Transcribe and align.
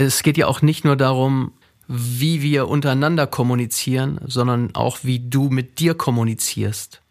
es 0.00 0.22
geht 0.22 0.38
ja 0.38 0.46
auch 0.46 0.62
nicht 0.62 0.84
nur 0.84 0.96
darum, 0.96 1.52
wie 1.86 2.40
wir 2.40 2.68
untereinander 2.68 3.26
kommunizieren, 3.26 4.18
sondern 4.24 4.74
auch 4.74 5.00
wie 5.02 5.28
du 5.28 5.50
mit 5.50 5.78
dir 5.78 5.94
kommunizierst. 5.94 7.02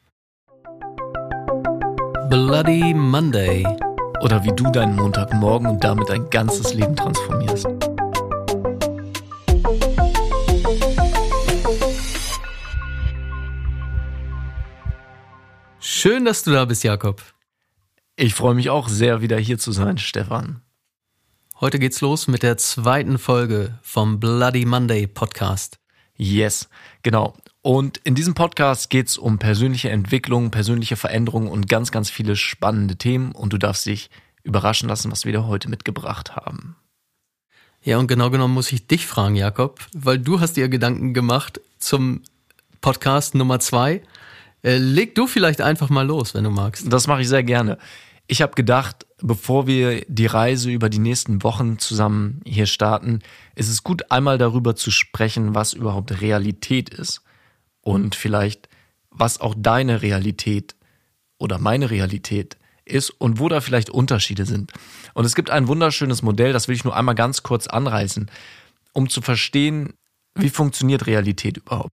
Bloody 2.29 2.93
Monday. 2.93 3.65
Oder 4.21 4.43
wie 4.43 4.51
du 4.53 4.69
deinen 4.71 4.95
Montagmorgen 4.95 5.67
und 5.67 5.83
damit 5.83 6.09
dein 6.09 6.29
ganzes 6.29 6.73
Leben 6.73 6.95
transformierst. 6.95 7.67
Schön, 15.79 16.25
dass 16.25 16.43
du 16.43 16.51
da 16.51 16.65
bist, 16.65 16.83
Jakob. 16.83 17.21
Ich 18.15 18.33
freue 18.33 18.55
mich 18.55 18.69
auch 18.69 18.89
sehr, 18.89 19.21
wieder 19.21 19.37
hier 19.37 19.57
zu 19.57 19.71
sein, 19.71 19.97
Stefan. 19.97 20.61
Heute 21.61 21.77
geht's 21.77 21.99
los 21.99 22.29
mit 22.29 22.41
der 22.41 22.55
zweiten 22.55 23.17
Folge 23.17 23.77
vom 23.81 24.17
Bloody 24.17 24.63
Monday 24.63 25.07
Podcast. 25.07 25.77
Yes, 26.15 26.69
genau. 27.03 27.35
Und 27.61 27.97
in 28.05 28.15
diesem 28.15 28.33
Podcast 28.33 28.89
geht's 28.89 29.17
um 29.17 29.39
persönliche 29.39 29.89
Entwicklung, 29.89 30.51
persönliche 30.51 30.95
Veränderungen 30.95 31.49
und 31.49 31.67
ganz, 31.67 31.91
ganz 31.91 32.09
viele 32.09 32.37
spannende 32.37 32.95
Themen. 32.95 33.33
Und 33.33 33.51
du 33.51 33.57
darfst 33.57 33.85
dich 33.85 34.09
überraschen 34.43 34.87
lassen, 34.87 35.11
was 35.11 35.25
wir 35.25 35.33
dir 35.33 35.47
heute 35.47 35.69
mitgebracht 35.69 36.37
haben. 36.37 36.77
Ja, 37.83 37.97
und 37.97 38.07
genau 38.07 38.29
genommen 38.29 38.53
muss 38.53 38.71
ich 38.71 38.87
dich 38.87 39.05
fragen, 39.05 39.35
Jakob, 39.35 39.85
weil 39.93 40.17
du 40.17 40.39
hast 40.39 40.53
dir 40.53 40.69
Gedanken 40.69 41.13
gemacht 41.13 41.59
zum 41.77 42.21
Podcast 42.79 43.35
Nummer 43.35 43.59
zwei. 43.59 44.01
Äh, 44.63 44.77
leg 44.77 45.13
du 45.13 45.27
vielleicht 45.27 45.59
einfach 45.59 45.89
mal 45.89 46.07
los, 46.07 46.33
wenn 46.33 46.45
du 46.45 46.51
magst. 46.51 46.85
Das 46.89 47.07
mache 47.07 47.19
ich 47.19 47.27
sehr 47.27 47.43
gerne. 47.43 47.77
Ich 48.27 48.41
habe 48.41 48.55
gedacht, 48.55 49.05
bevor 49.21 49.67
wir 49.67 50.05
die 50.07 50.25
Reise 50.25 50.71
über 50.71 50.89
die 50.89 50.99
nächsten 50.99 51.43
Wochen 51.43 51.79
zusammen 51.79 52.41
hier 52.45 52.65
starten, 52.65 53.19
ist 53.55 53.69
es 53.69 53.83
gut, 53.83 54.11
einmal 54.11 54.37
darüber 54.37 54.75
zu 54.75 54.91
sprechen, 54.91 55.55
was 55.55 55.73
überhaupt 55.73 56.21
Realität 56.21 56.89
ist. 56.89 57.21
Und 57.81 58.15
vielleicht, 58.15 58.69
was 59.09 59.41
auch 59.41 59.55
deine 59.57 60.01
Realität 60.01 60.75
oder 61.37 61.57
meine 61.57 61.89
Realität 61.89 62.57
ist 62.85 63.09
und 63.09 63.39
wo 63.39 63.49
da 63.49 63.61
vielleicht 63.61 63.89
Unterschiede 63.89 64.45
sind. 64.45 64.73
Und 65.13 65.25
es 65.25 65.35
gibt 65.35 65.49
ein 65.49 65.67
wunderschönes 65.67 66.21
Modell, 66.21 66.53
das 66.53 66.67
will 66.67 66.75
ich 66.75 66.83
nur 66.83 66.95
einmal 66.95 67.15
ganz 67.15 67.43
kurz 67.43 67.67
anreißen, 67.67 68.29
um 68.93 69.09
zu 69.09 69.21
verstehen, 69.21 69.93
wie 70.35 70.49
funktioniert 70.49 71.07
Realität 71.07 71.57
überhaupt. 71.57 71.91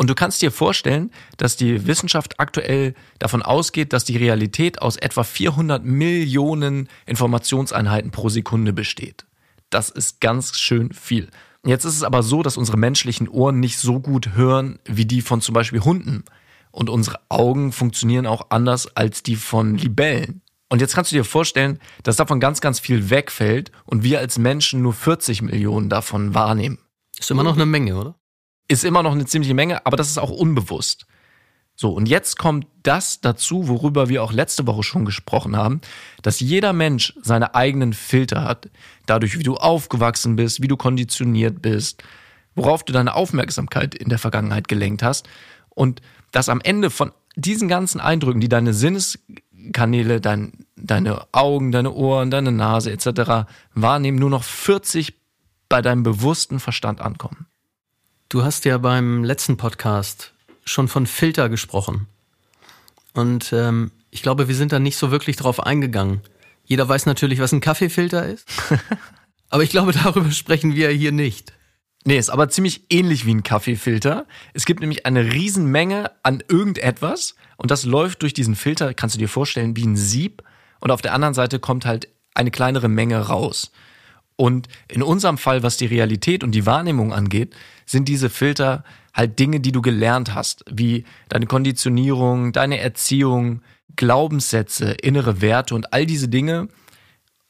Und 0.00 0.08
du 0.08 0.14
kannst 0.14 0.40
dir 0.40 0.52
vorstellen, 0.52 1.10
dass 1.38 1.56
die 1.56 1.88
Wissenschaft 1.88 2.38
aktuell 2.38 2.94
davon 3.18 3.42
ausgeht, 3.42 3.92
dass 3.92 4.04
die 4.04 4.16
Realität 4.16 4.80
aus 4.80 4.96
etwa 4.96 5.24
400 5.24 5.84
Millionen 5.84 6.88
Informationseinheiten 7.04 8.12
pro 8.12 8.28
Sekunde 8.28 8.72
besteht. 8.72 9.26
Das 9.70 9.90
ist 9.90 10.20
ganz 10.20 10.56
schön 10.56 10.92
viel. 10.92 11.28
Jetzt 11.66 11.84
ist 11.84 11.96
es 11.96 12.04
aber 12.04 12.22
so, 12.22 12.44
dass 12.44 12.56
unsere 12.56 12.78
menschlichen 12.78 13.28
Ohren 13.28 13.58
nicht 13.58 13.76
so 13.76 13.98
gut 13.98 14.36
hören 14.36 14.78
wie 14.84 15.04
die 15.04 15.20
von 15.20 15.40
zum 15.40 15.52
Beispiel 15.52 15.80
Hunden. 15.80 16.24
Und 16.70 16.90
unsere 16.90 17.18
Augen 17.28 17.72
funktionieren 17.72 18.26
auch 18.26 18.46
anders 18.50 18.96
als 18.96 19.24
die 19.24 19.34
von 19.34 19.76
Libellen. 19.76 20.42
Und 20.68 20.80
jetzt 20.80 20.94
kannst 20.94 21.10
du 21.10 21.16
dir 21.16 21.24
vorstellen, 21.24 21.80
dass 22.04 22.14
davon 22.14 22.38
ganz, 22.38 22.60
ganz 22.60 22.78
viel 22.78 23.10
wegfällt 23.10 23.72
und 23.84 24.04
wir 24.04 24.20
als 24.20 24.38
Menschen 24.38 24.80
nur 24.80 24.92
40 24.92 25.42
Millionen 25.42 25.88
davon 25.88 26.34
wahrnehmen. 26.34 26.78
Ist 27.18 27.32
immer 27.32 27.42
noch 27.42 27.56
eine 27.56 27.66
Menge, 27.66 27.96
oder? 27.96 28.14
Ist 28.68 28.84
immer 28.84 29.02
noch 29.02 29.12
eine 29.12 29.26
ziemliche 29.26 29.54
Menge, 29.54 29.84
aber 29.86 29.96
das 29.96 30.08
ist 30.08 30.18
auch 30.18 30.30
unbewusst. 30.30 31.06
So, 31.80 31.92
und 31.92 32.08
jetzt 32.08 32.38
kommt 32.38 32.66
das 32.82 33.20
dazu, 33.20 33.68
worüber 33.68 34.08
wir 34.08 34.24
auch 34.24 34.32
letzte 34.32 34.66
Woche 34.66 34.82
schon 34.82 35.04
gesprochen 35.04 35.56
haben, 35.56 35.80
dass 36.22 36.40
jeder 36.40 36.72
Mensch 36.72 37.14
seine 37.22 37.54
eigenen 37.54 37.92
Filter 37.92 38.42
hat, 38.42 38.68
dadurch, 39.06 39.38
wie 39.38 39.44
du 39.44 39.56
aufgewachsen 39.56 40.34
bist, 40.34 40.60
wie 40.60 40.66
du 40.66 40.76
konditioniert 40.76 41.62
bist, 41.62 42.02
worauf 42.56 42.82
du 42.84 42.92
deine 42.92 43.14
Aufmerksamkeit 43.14 43.94
in 43.94 44.08
der 44.08 44.18
Vergangenheit 44.18 44.66
gelenkt 44.66 45.04
hast 45.04 45.28
und 45.70 46.02
dass 46.32 46.48
am 46.48 46.60
Ende 46.60 46.90
von 46.90 47.12
diesen 47.36 47.68
ganzen 47.68 48.00
Eindrücken, 48.00 48.40
die 48.40 48.48
deine 48.48 48.74
Sinneskanäle, 48.74 50.20
dein, 50.20 50.66
deine 50.74 51.28
Augen, 51.30 51.70
deine 51.70 51.92
Ohren, 51.92 52.32
deine 52.32 52.50
Nase 52.50 52.90
etc. 52.90 53.48
wahrnehmen, 53.72 54.18
nur 54.18 54.30
noch 54.30 54.42
40 54.42 55.14
bei 55.68 55.80
deinem 55.80 56.02
bewussten 56.02 56.58
Verstand 56.58 57.00
ankommen. 57.00 57.46
Du 58.30 58.44
hast 58.44 58.66
ja 58.66 58.76
beim 58.76 59.24
letzten 59.24 59.56
Podcast 59.56 60.34
schon 60.62 60.86
von 60.86 61.06
Filter 61.06 61.48
gesprochen. 61.48 62.08
Und 63.14 63.54
ähm, 63.54 63.90
ich 64.10 64.20
glaube, 64.20 64.48
wir 64.48 64.54
sind 64.54 64.70
da 64.70 64.78
nicht 64.78 64.98
so 64.98 65.10
wirklich 65.10 65.36
drauf 65.36 65.60
eingegangen. 65.60 66.20
Jeder 66.62 66.86
weiß 66.86 67.06
natürlich, 67.06 67.38
was 67.38 67.52
ein 67.52 67.62
Kaffeefilter 67.62 68.26
ist. 68.26 68.46
aber 69.48 69.62
ich 69.62 69.70
glaube, 69.70 69.92
darüber 69.92 70.30
sprechen 70.30 70.74
wir 70.74 70.90
hier 70.90 71.10
nicht. 71.10 71.54
Nee, 72.04 72.18
ist 72.18 72.28
aber 72.28 72.50
ziemlich 72.50 72.82
ähnlich 72.90 73.24
wie 73.24 73.32
ein 73.32 73.44
Kaffeefilter. 73.44 74.26
Es 74.52 74.66
gibt 74.66 74.80
nämlich 74.80 75.06
eine 75.06 75.32
Riesenmenge 75.32 76.10
an 76.22 76.42
irgendetwas 76.48 77.34
und 77.56 77.70
das 77.70 77.86
läuft 77.86 78.20
durch 78.20 78.34
diesen 78.34 78.56
Filter, 78.56 78.92
kannst 78.92 79.14
du 79.14 79.18
dir 79.18 79.30
vorstellen, 79.30 79.74
wie 79.74 79.86
ein 79.86 79.96
Sieb. 79.96 80.42
Und 80.80 80.90
auf 80.90 81.00
der 81.00 81.14
anderen 81.14 81.32
Seite 81.32 81.60
kommt 81.60 81.86
halt 81.86 82.08
eine 82.34 82.50
kleinere 82.50 82.90
Menge 82.90 83.18
raus. 83.20 83.72
Und 84.40 84.68
in 84.86 85.02
unserem 85.02 85.36
Fall, 85.36 85.64
was 85.64 85.78
die 85.78 85.86
Realität 85.86 86.44
und 86.44 86.52
die 86.52 86.64
Wahrnehmung 86.64 87.12
angeht, 87.12 87.56
sind 87.86 88.06
diese 88.08 88.30
Filter 88.30 88.84
halt 89.12 89.36
Dinge, 89.40 89.58
die 89.58 89.72
du 89.72 89.82
gelernt 89.82 90.32
hast, 90.32 90.64
wie 90.70 91.04
deine 91.28 91.46
Konditionierung, 91.46 92.52
deine 92.52 92.78
Erziehung, 92.78 93.62
Glaubenssätze, 93.96 94.92
innere 94.92 95.40
Werte 95.40 95.74
und 95.74 95.92
all 95.92 96.06
diese 96.06 96.28
Dinge, 96.28 96.68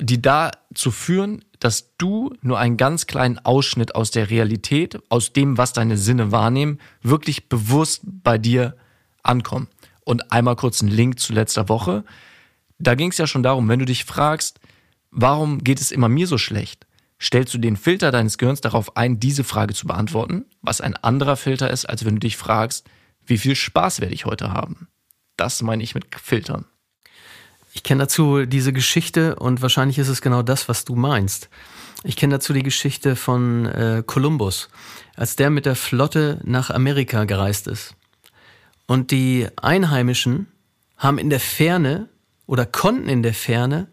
die 0.01 0.23
dazu 0.23 0.91
führen, 0.91 1.45
dass 1.61 1.95
du 1.99 2.33
nur 2.41 2.59
einen 2.59 2.79
ganz 2.79 3.07
kleinen 3.07 3.39
Ausschnitt 3.39 3.95
aus 3.95 4.11
der 4.11 4.31
Realität, 4.31 4.99
aus 5.11 5.35
dem, 5.35 5.59
was 5.59 5.75
deine 5.75 5.99
Sinne 5.99 6.33
wahrnehmen, 6.33 6.79
wirklich 7.03 7.51
bewusst 7.51 8.01
bei 8.05 8.39
dir 8.39 8.77
ankommen. 9.23 9.69
Und 10.05 10.33
einmal 10.33 10.57
kurz 10.57 10.81
ein 10.81 10.89
Link 10.89 11.21
zu 11.21 11.35
letzter 11.35 11.69
Woche. 11.69 12.05
Da 12.79 12.95
ging 12.95 13.11
es 13.11 13.19
ja 13.19 13.27
schon 13.27 13.43
darum, 13.43 13.69
wenn 13.69 13.81
du 13.81 13.85
dich 13.85 14.07
fragst, 14.07 14.59
warum 15.11 15.65
geht 15.65 15.81
es 15.81 15.91
immer 15.91 16.09
mir 16.09 16.27
so 16.27 16.39
schlecht? 16.39 16.87
Stellst 17.21 17.53
du 17.53 17.59
den 17.59 17.77
Filter 17.77 18.13
deines 18.13 18.39
Gehirns 18.39 18.61
darauf 18.61 18.97
ein, 18.97 19.19
diese 19.19 19.43
Frage 19.43 19.75
zu 19.75 19.87
beantworten, 19.87 20.45
was 20.63 20.81
ein 20.81 20.97
anderer 20.97 21.37
Filter 21.37 21.71
ist, 21.71 21.85
als 21.87 22.05
wenn 22.05 22.15
du 22.15 22.21
dich 22.21 22.37
fragst, 22.37 22.89
wie 23.27 23.39
viel 23.39 23.57
Spaß 23.57 24.01
werde 24.01 24.15
ich 24.15 24.25
heute 24.25 24.53
haben? 24.53 24.89
Das 25.37 25.61
meine 25.63 25.83
ich 25.83 25.95
mit 25.95 26.07
Filtern. 26.15 26.65
Ich 27.73 27.83
kenne 27.83 28.05
dazu 28.05 28.47
diese 28.47 28.73
Geschichte 28.73 29.37
und 29.37 29.63
wahrscheinlich 29.63 29.99
ist 29.99 30.09
es 30.09 30.23
genau 30.23 30.43
das, 30.43 30.69
was 30.69 30.85
du 30.85 30.95
meinst. 30.95 31.49
Ich 32.05 32.17
kenne 32.17 32.37
dazu 32.37 32.53
die 32.53 32.63
Geschichte 32.63 33.17
von 33.17 33.67
äh, 33.67 34.03
Kolumbus, 34.07 34.69
als 35.17 35.37
der 35.37 35.51
mit 35.51 35.67
der 35.67 35.77
Flotte 35.77 36.41
nach 36.45 36.71
Amerika 36.71 37.25
gereist 37.25 37.67
ist. 37.67 37.95
Und 38.87 39.11
die 39.11 39.49
Einheimischen 39.57 40.47
haben 40.97 41.19
in 41.19 41.31
der 41.31 41.41
Ferne 41.41 42.09
oder 42.47 42.65
konnten 42.65 43.09
in 43.09 43.23
der 43.23 43.35
Ferne 43.35 43.89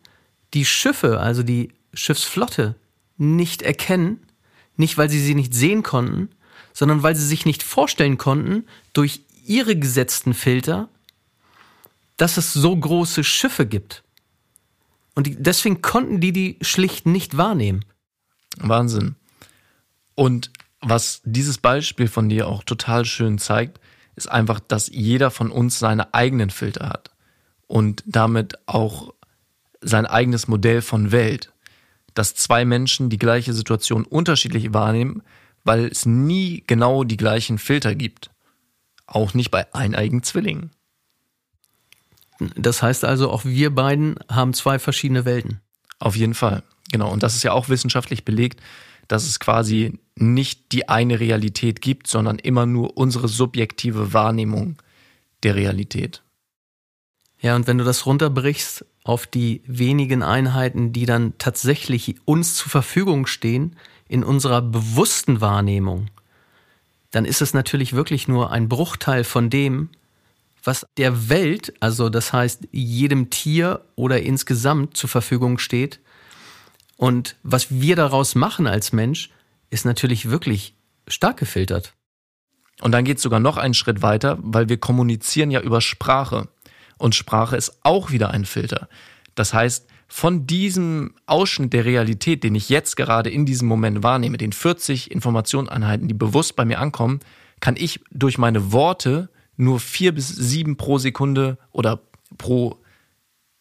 die 0.55 0.66
Schiffe, 0.66 1.19
also 1.19 1.43
die 1.43 1.73
Schiffsflotte, 1.93 2.75
nicht 3.17 3.61
erkennen, 3.61 4.25
nicht 4.77 4.97
weil 4.97 5.09
sie 5.09 5.19
sie 5.19 5.35
nicht 5.35 5.53
sehen 5.53 5.83
konnten, 5.83 6.29
sondern 6.73 7.03
weil 7.03 7.16
sie 7.16 7.25
sich 7.25 7.45
nicht 7.45 7.63
vorstellen 7.63 8.17
konnten, 8.17 8.66
durch 8.93 9.21
ihre 9.45 9.77
gesetzten 9.77 10.33
Filter, 10.33 10.89
dass 12.17 12.38
es 12.38 12.53
so 12.53 12.75
große 12.75 13.23
Schiffe 13.23 13.66
gibt. 13.66 14.03
Und 15.13 15.29
deswegen 15.39 15.81
konnten 15.81 16.19
die 16.19 16.33
die 16.33 16.57
schlicht 16.61 17.05
nicht 17.05 17.37
wahrnehmen. 17.37 17.85
Wahnsinn. 18.57 19.16
Und 20.16 20.51
was 20.81 21.22
dieses 21.23 21.57
Beispiel 21.57 22.07
von 22.07 22.29
dir 22.29 22.47
auch 22.47 22.63
total 22.63 23.05
schön 23.05 23.37
zeigt, 23.37 23.79
ist 24.16 24.29
einfach, 24.29 24.59
dass 24.59 24.87
jeder 24.87 25.31
von 25.31 25.51
uns 25.51 25.79
seine 25.79 26.13
eigenen 26.13 26.49
Filter 26.49 26.89
hat 26.89 27.11
und 27.67 28.03
damit 28.05 28.55
auch 28.67 29.13
sein 29.81 30.05
eigenes 30.05 30.47
Modell 30.47 30.81
von 30.81 31.11
Welt, 31.11 31.51
dass 32.13 32.35
zwei 32.35 32.65
Menschen 32.65 33.09
die 33.09 33.17
gleiche 33.17 33.53
Situation 33.53 34.05
unterschiedlich 34.05 34.73
wahrnehmen, 34.73 35.22
weil 35.63 35.85
es 35.85 36.05
nie 36.05 36.63
genau 36.66 37.03
die 37.03 37.17
gleichen 37.17 37.57
Filter 37.57 37.95
gibt. 37.95 38.31
Auch 39.07 39.33
nicht 39.33 39.51
bei 39.51 39.72
eineigen 39.73 40.23
Zwillingen. 40.23 40.72
Das 42.55 42.81
heißt 42.81 43.05
also, 43.05 43.29
auch 43.29 43.45
wir 43.45 43.73
beiden 43.73 44.16
haben 44.29 44.53
zwei 44.53 44.79
verschiedene 44.79 45.25
Welten. 45.25 45.61
Auf 45.99 46.16
jeden 46.16 46.33
Fall. 46.33 46.63
Genau. 46.91 47.11
Und 47.11 47.23
das 47.23 47.35
ist 47.35 47.43
ja 47.43 47.53
auch 47.53 47.69
wissenschaftlich 47.69 48.25
belegt, 48.25 48.61
dass 49.07 49.25
es 49.25 49.39
quasi 49.39 49.99
nicht 50.16 50.71
die 50.71 50.89
eine 50.89 51.19
Realität 51.19 51.81
gibt, 51.81 52.07
sondern 52.07 52.39
immer 52.39 52.66
nur 52.66 52.97
unsere 52.97 53.28
subjektive 53.28 54.13
Wahrnehmung 54.13 54.78
der 55.43 55.55
Realität. 55.55 56.23
Ja, 57.39 57.55
und 57.55 57.67
wenn 57.67 57.78
du 57.78 57.83
das 57.83 58.05
runterbrichst 58.05 58.85
auf 59.05 59.28
die 59.28 59.61
wenigen 59.67 60.23
Einheiten, 60.23 60.91
die 60.91 61.05
dann 61.05 61.37
tatsächlich 61.37 62.16
uns 62.25 62.55
zur 62.55 62.72
Verfügung 62.72 63.28
stehen 63.28 63.78
in 64.09 64.23
unserer 64.23 64.61
bewussten 64.63 65.41
Wahrnehmung, 65.41 66.07
dann 67.11 67.23
ist 67.23 67.41
es 67.41 67.53
natürlich 67.53 67.93
wirklich 67.93 68.28
nur 68.28 68.52
ein 68.52 68.67
Bruchteil 68.67 69.23
von 69.23 69.49
dem, 69.49 69.90
was 70.63 70.87
der 70.97 71.29
Welt, 71.29 71.72
also 71.79 72.09
das 72.09 72.34
heißt 72.34 72.67
jedem 72.72 73.29
Tier 73.29 73.85
oder 73.96 74.23
insgesamt 74.23 74.97
zur 74.97 75.09
Verfügung 75.09 75.59
steht. 75.59 75.99
Und 76.97 77.35
was 77.43 77.69
wir 77.69 77.96
daraus 77.96 78.34
machen 78.34 78.66
als 78.66 78.91
Mensch, 78.91 79.29
ist 79.69 79.85
natürlich 79.85 80.31
wirklich 80.31 80.73
stark 81.07 81.37
gefiltert. 81.37 81.93
Und 82.81 82.91
dann 82.91 83.05
geht 83.05 83.17
es 83.17 83.23
sogar 83.23 83.40
noch 83.40 83.57
einen 83.57 83.75
Schritt 83.75 84.02
weiter, 84.02 84.40
weil 84.41 84.67
wir 84.67 84.78
kommunizieren 84.78 85.52
ja 85.52 85.61
über 85.61 85.79
Sprache. 85.79 86.47
Und 86.97 87.15
Sprache 87.15 87.57
ist 87.57 87.79
auch 87.83 88.11
wieder 88.11 88.31
ein 88.31 88.45
Filter. 88.45 88.87
Das 89.35 89.53
heißt, 89.53 89.87
von 90.07 90.47
diesem 90.47 91.13
Ausschnitt 91.25 91.73
der 91.73 91.85
Realität, 91.85 92.43
den 92.43 92.55
ich 92.55 92.69
jetzt 92.69 92.95
gerade 92.95 93.29
in 93.29 93.45
diesem 93.45 93.67
Moment 93.67 94.03
wahrnehme, 94.03 94.37
den 94.37 94.53
40 94.53 95.11
Informationseinheiten, 95.11 96.07
die 96.07 96.13
bewusst 96.13 96.55
bei 96.55 96.63
mir 96.63 96.79
ankommen, 96.79 97.19
kann 97.59 97.75
ich 97.77 97.99
durch 98.11 98.37
meine 98.37 98.71
Worte 98.71 99.29
nur 99.57 99.79
vier 99.79 100.13
bis 100.13 100.29
sieben 100.29 100.77
pro 100.77 100.97
Sekunde 100.97 101.57
oder 101.71 102.01
pro 102.37 102.77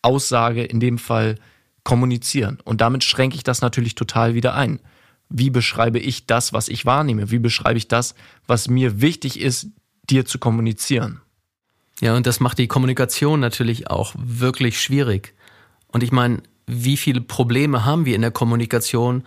Aussage 0.02 0.64
in 0.64 0.81
dem 0.81 0.98
Fall 0.98 1.36
kommunizieren. 1.82 2.58
Und 2.64 2.81
damit 2.81 3.04
schränke 3.04 3.36
ich 3.36 3.42
das 3.42 3.60
natürlich 3.60 3.94
total 3.94 4.34
wieder 4.34 4.54
ein. 4.54 4.81
Wie 5.28 5.50
beschreibe 5.50 5.98
ich 5.98 6.26
das, 6.26 6.52
was 6.52 6.69
ich 6.69 6.84
wahrnehme? 6.84 7.31
Wie 7.31 7.38
beschreibe 7.38 7.78
ich 7.78 7.88
das, 7.88 8.14
was 8.46 8.69
mir 8.69 9.00
wichtig 9.00 9.40
ist, 9.40 9.69
dir 10.10 10.26
zu 10.26 10.38
kommunizieren? 10.38 11.20
Ja, 12.00 12.17
und 12.17 12.26
das 12.26 12.41
macht 12.41 12.58
die 12.58 12.69
Kommunikation 12.69 13.41
natürlich 13.41 13.91
auch 13.91 14.14
wirklich 14.17 14.81
schwierig. 14.81 15.35
Und 15.88 16.02
ich 16.02 16.12
meine, 16.12 16.43
wie 16.67 16.96
viele 16.96 17.20
Probleme 17.20 17.85
haben 17.85 18.05
wir 18.05 18.14
in 18.14 18.23
der 18.23 18.31
Kommunikation, 18.31 19.25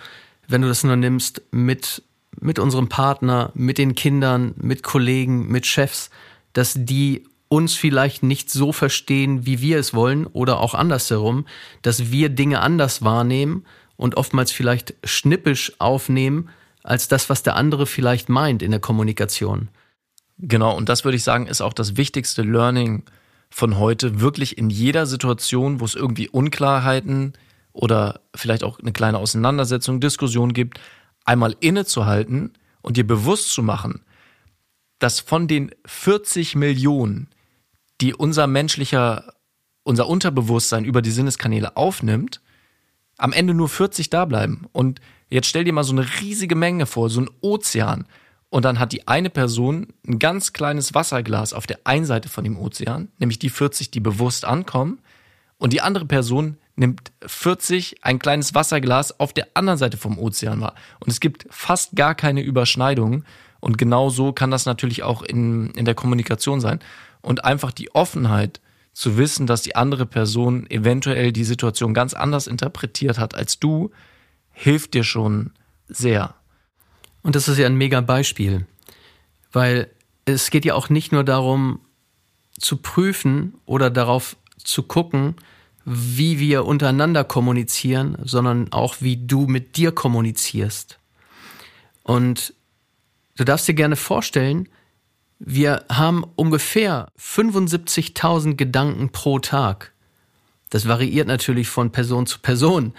wenn 0.48 0.62
du 0.62 0.68
das 0.68 0.84
nur 0.84 0.96
nimmst 0.96 1.42
mit, 1.52 2.04
mit 2.40 2.60
unserem 2.60 2.90
Partner, 2.90 3.52
mit 3.54 3.78
den 3.78 3.96
Kindern, 3.96 4.54
mit 4.58 4.84
Kollegen, 4.84 5.48
mit 5.48 5.66
Chefs, 5.66 6.10
dass 6.54 6.74
die 6.76 7.26
uns 7.50 7.76
vielleicht 7.76 8.24
nicht 8.24 8.50
so 8.50 8.74
verstehen, 8.74 9.46
wie 9.46 9.62
wir 9.62 9.80
es 9.80 9.94
wollen 9.94 10.26
oder 10.26 10.60
auch 10.60 10.74
andersherum, 10.74 11.46
dass 11.82 12.12
wir 12.12 12.30
Dinge 12.30 12.60
anders 12.60 13.04
wahrnehmen 13.04 13.66
und 13.96 14.18
oftmals 14.18 14.52
vielleicht 14.52 14.94
schnippisch 15.04 15.74
aufnehmen, 15.80 16.50
als 16.84 17.08
das, 17.08 17.30
was 17.30 17.44
der 17.44 17.56
andere 17.56 17.86
vielleicht 17.86 18.30
meint 18.30 18.62
in 18.62 18.72
der 18.72 18.80
Kommunikation. 18.80 19.70
Genau, 20.40 20.76
und 20.76 20.90
das 20.90 21.04
würde 21.04 21.18
ich 21.18 21.24
sagen, 21.24 21.48
ist 21.48 21.62
auch 21.62 21.74
das 21.74 21.98
wichtigste 21.98 22.44
Learning 22.44 23.04
von 23.50 23.80
heute, 23.80 24.20
wirklich 24.20 24.58
in 24.58 24.70
jeder 24.70 25.06
Situation, 25.06 25.80
wo 25.80 25.86
es 25.86 25.96
irgendwie 25.96 26.30
Unklarheiten 26.30 27.34
oder 27.72 28.22
vielleicht 28.36 28.64
auch 28.64 28.80
eine 28.80 28.92
kleine 28.92 29.18
Auseinandersetzung, 29.18 30.00
Diskussion 30.00 30.54
gibt, 30.54 30.80
einmal 31.26 31.56
innezuhalten 31.60 32.54
und 32.82 32.98
dir 32.98 33.06
bewusst 33.06 33.52
zu 33.52 33.64
machen, 33.64 34.04
dass 35.00 35.20
von 35.20 35.48
den 35.48 35.72
40 35.86 36.56
Millionen, 36.56 37.30
die 38.02 38.14
unser 38.14 38.48
menschlicher, 38.48 39.34
unser 39.84 40.08
Unterbewusstsein 40.08 40.86
über 40.86 41.02
die 41.02 41.12
Sinneskanäle 41.12 41.78
aufnimmt, 41.78 42.42
am 43.18 43.34
Ende 43.34 43.54
nur 43.54 43.70
40 43.70 44.10
da 44.10 44.26
bleiben. 44.26 44.68
Und 44.72 45.00
jetzt 45.30 45.48
stell 45.48 45.64
dir 45.64 45.74
mal 45.74 45.84
so 45.84 45.94
eine 45.94 46.08
riesige 46.22 46.56
Menge 46.56 46.86
vor, 46.86 47.10
so 47.10 47.22
ein 47.22 47.30
Ozean. 47.42 48.06
Und 48.50 48.64
dann 48.64 48.80
hat 48.80 48.94
die 48.94 49.08
eine 49.08 49.30
Person 49.30 49.88
ein 50.08 50.20
ganz 50.20 50.54
kleines 50.54 50.94
Wasserglas 50.94 51.54
auf 51.54 51.68
der 51.68 51.80
einen 51.84 52.06
Seite 52.06 52.30
von 52.30 52.44
dem 52.44 52.58
Ozean, 52.58 53.10
nämlich 53.20 53.40
die 53.40 53.50
40, 53.50 53.92
die 53.92 54.00
bewusst 54.00 54.46
ankommen. 54.46 55.00
Und 55.58 55.74
die 55.74 55.82
andere 55.82 56.06
Person 56.06 56.58
nimmt 56.76 57.12
40 57.26 58.04
ein 58.04 58.20
kleines 58.20 58.56
Wasserglas 58.56 59.20
auf 59.20 59.34
der 59.34 59.48
anderen 59.56 59.80
Seite 59.80 59.98
vom 59.98 60.18
Ozean 60.18 60.62
wahr. 60.62 60.76
Und 61.00 61.12
es 61.12 61.20
gibt 61.20 61.48
fast 61.50 61.96
gar 61.96 62.16
keine 62.16 62.42
Überschneidungen. 62.42 63.26
Und 63.60 63.78
genau 63.78 64.10
so 64.10 64.32
kann 64.32 64.52
das 64.52 64.66
natürlich 64.66 65.04
auch 65.04 65.24
in, 65.24 65.72
in 65.72 65.86
der 65.86 65.96
Kommunikation 65.96 66.62
sein. 66.62 66.80
Und 67.22 67.44
einfach 67.44 67.72
die 67.72 67.94
Offenheit 67.96 68.62
zu 68.94 69.18
wissen, 69.18 69.46
dass 69.46 69.62
die 69.62 69.76
andere 69.76 70.06
Person 70.06 70.70
eventuell 70.70 71.32
die 71.32 71.44
Situation 71.44 71.94
ganz 71.94 72.14
anders 72.14 72.48
interpretiert 72.48 73.20
hat 73.20 73.36
als 73.36 73.60
du, 73.60 73.92
hilft 74.52 74.94
dir 74.94 75.04
schon 75.04 75.52
sehr. 75.88 76.37
Und 77.28 77.36
das 77.36 77.50
ist 77.50 77.58
ja 77.58 77.66
ein 77.66 77.76
mega 77.76 78.00
Beispiel, 78.00 78.66
weil 79.52 79.92
es 80.24 80.50
geht 80.50 80.64
ja 80.64 80.76
auch 80.76 80.88
nicht 80.88 81.12
nur 81.12 81.26
darum 81.26 81.82
zu 82.58 82.78
prüfen 82.78 83.56
oder 83.66 83.90
darauf 83.90 84.38
zu 84.64 84.84
gucken, 84.84 85.36
wie 85.84 86.40
wir 86.40 86.66
untereinander 86.66 87.26
kommunizieren, 87.26 88.18
sondern 88.24 88.72
auch 88.72 88.96
wie 89.02 89.18
du 89.18 89.46
mit 89.46 89.76
dir 89.76 89.92
kommunizierst. 89.92 91.00
Und 92.04 92.54
Du 93.38 93.44
darfst 93.44 93.68
dir 93.68 93.76
gerne 93.76 93.96
vorstellen, 93.96 94.68
wir 95.40 95.86
haben 95.92 96.24
ungefähr 96.36 97.10
75.000 97.20 98.56
Gedanken 98.56 99.12
pro 99.12 99.38
Tag. 99.38 99.94
Das 100.72 100.88
variiert 100.88 101.28
natürlich 101.28 101.68
von 101.68 101.92
Person 101.92 102.26
zu 102.26 102.40
Person, 102.40 102.94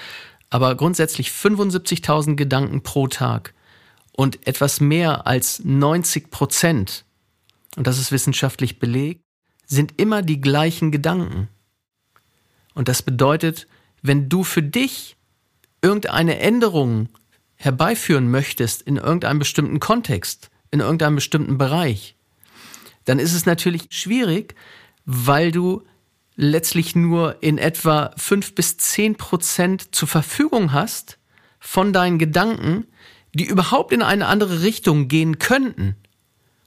aber 0.48 0.76
grundsätzlich 0.76 1.30
75.000 1.30 2.36
Gedanken 2.36 2.84
pro 2.84 3.08
Tag 3.08 3.52
und 4.18 4.48
etwas 4.48 4.80
mehr 4.80 5.28
als 5.28 5.62
90 5.64 6.32
Prozent, 6.32 7.04
und 7.76 7.86
das 7.86 8.00
ist 8.00 8.10
wissenschaftlich 8.10 8.80
belegt, 8.80 9.20
sind 9.64 10.00
immer 10.00 10.22
die 10.22 10.40
gleichen 10.40 10.90
Gedanken. 10.90 11.46
Und 12.74 12.88
das 12.88 13.00
bedeutet, 13.02 13.68
wenn 14.02 14.28
du 14.28 14.42
für 14.42 14.62
dich 14.62 15.16
irgendeine 15.82 16.40
Änderung 16.40 17.10
herbeiführen 17.54 18.28
möchtest 18.28 18.82
in 18.82 18.96
irgendeinem 18.96 19.38
bestimmten 19.38 19.78
Kontext, 19.78 20.50
in 20.72 20.80
irgendeinem 20.80 21.14
bestimmten 21.14 21.56
Bereich, 21.56 22.16
dann 23.04 23.20
ist 23.20 23.34
es 23.34 23.46
natürlich 23.46 23.86
schwierig, 23.90 24.56
weil 25.04 25.52
du 25.52 25.84
letztlich 26.34 26.96
nur 26.96 27.40
in 27.40 27.56
etwa 27.56 28.12
fünf 28.16 28.56
bis 28.56 28.78
zehn 28.78 29.14
Prozent 29.14 29.94
zur 29.94 30.08
Verfügung 30.08 30.72
hast 30.72 31.18
von 31.60 31.92
deinen 31.92 32.18
Gedanken, 32.18 32.88
die 33.38 33.46
überhaupt 33.46 33.92
in 33.92 34.02
eine 34.02 34.26
andere 34.26 34.62
Richtung 34.62 35.08
gehen 35.08 35.38
könnten. 35.38 35.96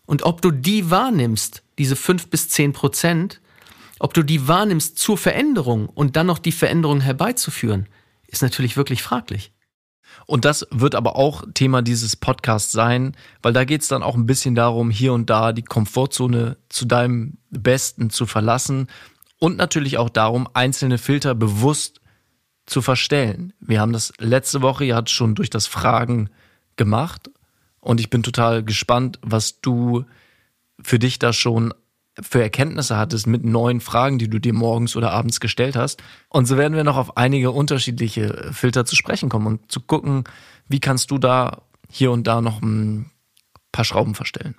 Und 0.05 0.23
ob 0.23 0.41
du 0.41 0.51
die 0.51 0.89
wahrnimmst, 0.89 1.63
diese 1.77 1.95
fünf 1.95 2.29
bis 2.29 2.49
zehn 2.49 2.73
Prozent, 2.73 3.39
ob 3.99 4.13
du 4.13 4.23
die 4.23 4.47
wahrnimmst 4.47 4.97
zur 4.97 5.17
Veränderung 5.17 5.87
und 5.87 6.15
dann 6.15 6.27
noch 6.27 6.39
die 6.39 6.51
Veränderung 6.51 7.01
herbeizuführen, 7.01 7.87
ist 8.27 8.41
natürlich 8.41 8.77
wirklich 8.77 9.03
fraglich. 9.03 9.51
Und 10.25 10.45
das 10.45 10.67
wird 10.71 10.95
aber 10.95 11.15
auch 11.15 11.43
Thema 11.53 11.81
dieses 11.81 12.15
Podcasts 12.15 12.71
sein, 12.71 13.15
weil 13.41 13.53
da 13.53 13.63
geht 13.63 13.81
es 13.81 13.87
dann 13.87 14.03
auch 14.03 14.15
ein 14.15 14.25
bisschen 14.25 14.55
darum, 14.55 14.89
hier 14.89 15.13
und 15.13 15.29
da 15.29 15.53
die 15.53 15.63
Komfortzone 15.63 16.57
zu 16.69 16.85
deinem 16.85 17.37
Besten 17.49 18.09
zu 18.09 18.25
verlassen 18.25 18.87
und 19.39 19.57
natürlich 19.57 19.97
auch 19.97 20.09
darum, 20.09 20.47
einzelne 20.53 20.97
Filter 20.97 21.35
bewusst 21.35 22.01
zu 22.65 22.81
verstellen. 22.81 23.53
Wir 23.59 23.81
haben 23.81 23.93
das 23.93 24.13
letzte 24.19 24.61
Woche 24.61 24.85
ja 24.85 25.01
schon 25.05 25.35
durch 25.35 25.49
das 25.49 25.67
Fragen 25.67 26.29
gemacht 26.75 27.29
und 27.79 27.99
ich 27.99 28.09
bin 28.09 28.23
total 28.23 28.63
gespannt, 28.63 29.19
was 29.21 29.61
du 29.61 30.05
für 30.81 30.99
dich 30.99 31.19
da 31.19 31.33
schon 31.33 31.73
für 32.19 32.41
Erkenntnisse 32.41 32.97
hattest 32.97 33.25
mit 33.25 33.45
neuen 33.45 33.79
Fragen, 33.79 34.19
die 34.19 34.29
du 34.29 34.39
dir 34.39 34.53
morgens 34.53 34.95
oder 34.95 35.11
abends 35.11 35.39
gestellt 35.39 35.75
hast. 35.75 36.03
Und 36.29 36.45
so 36.45 36.57
werden 36.57 36.75
wir 36.75 36.83
noch 36.83 36.97
auf 36.97 37.17
einige 37.17 37.51
unterschiedliche 37.51 38.49
Filter 38.51 38.85
zu 38.85 38.95
sprechen 38.95 39.29
kommen 39.29 39.47
und 39.47 39.71
zu 39.71 39.79
gucken, 39.79 40.25
wie 40.67 40.79
kannst 40.79 41.09
du 41.11 41.17
da 41.17 41.61
hier 41.89 42.11
und 42.11 42.27
da 42.27 42.41
noch 42.41 42.61
ein 42.61 43.09
paar 43.71 43.85
Schrauben 43.85 44.15
verstellen. 44.15 44.55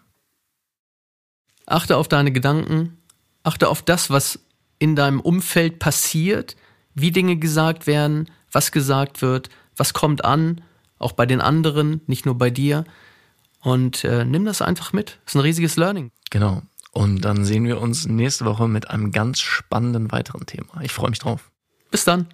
Achte 1.66 1.96
auf 1.96 2.08
deine 2.08 2.32
Gedanken, 2.32 2.98
achte 3.42 3.68
auf 3.68 3.82
das, 3.82 4.10
was 4.10 4.40
in 4.78 4.96
deinem 4.96 5.20
Umfeld 5.20 5.78
passiert, 5.78 6.56
wie 6.94 7.12
Dinge 7.12 7.37
gesagt 7.37 7.87
werden, 7.87 8.30
was 8.50 8.72
gesagt 8.72 9.22
wird, 9.22 9.48
was 9.76 9.94
kommt 9.94 10.25
an, 10.25 10.62
auch 11.02 11.12
bei 11.12 11.26
den 11.26 11.40
anderen, 11.40 12.00
nicht 12.06 12.26
nur 12.26 12.37
bei 12.37 12.50
dir. 12.50 12.85
Und 13.61 14.04
äh, 14.04 14.25
nimm 14.25 14.44
das 14.44 14.62
einfach 14.62 14.92
mit. 14.92 15.21
Das 15.25 15.32
ist 15.32 15.37
ein 15.37 15.42
riesiges 15.42 15.76
Learning. 15.76 16.11
Genau. 16.30 16.62
Und 16.92 17.23
dann 17.23 17.44
sehen 17.44 17.64
wir 17.64 17.80
uns 17.80 18.06
nächste 18.06 18.44
Woche 18.44 18.68
mit 18.68 18.90
einem 18.90 19.12
ganz 19.12 19.40
spannenden 19.40 20.12
weiteren 20.12 20.47
Thema. 20.47 20.80
Ich 20.82 20.92
freue 20.92 21.11
mich 21.11 21.21
drauf. 21.21 21.50
Bis 21.90 22.04
dann. 22.04 22.26